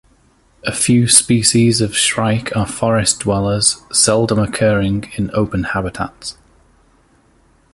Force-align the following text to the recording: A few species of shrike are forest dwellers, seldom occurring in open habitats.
A 0.65 0.71
few 0.71 1.07
species 1.07 1.79
of 1.79 1.95
shrike 1.95 2.57
are 2.57 2.65
forest 2.65 3.19
dwellers, 3.19 3.83
seldom 3.91 4.39
occurring 4.39 5.11
in 5.15 5.29
open 5.35 5.63
habitats. 5.63 6.39